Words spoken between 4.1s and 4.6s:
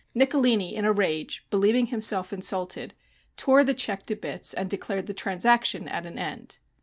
bits